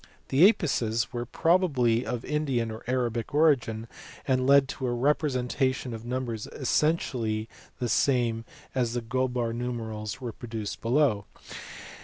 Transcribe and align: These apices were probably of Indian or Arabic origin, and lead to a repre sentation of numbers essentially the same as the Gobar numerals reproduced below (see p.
These 0.29 0.49
apices 0.49 1.13
were 1.13 1.27
probably 1.27 2.07
of 2.07 2.25
Indian 2.25 2.71
or 2.71 2.83
Arabic 2.87 3.35
origin, 3.35 3.87
and 4.27 4.47
lead 4.47 4.67
to 4.69 4.87
a 4.87 4.89
repre 4.89 5.29
sentation 5.29 5.93
of 5.93 6.03
numbers 6.05 6.47
essentially 6.47 7.47
the 7.77 7.87
same 7.87 8.43
as 8.73 8.93
the 8.93 9.01
Gobar 9.01 9.53
numerals 9.53 10.19
reproduced 10.19 10.81
below 10.81 11.25
(see 11.39 11.53
p. 11.53 11.59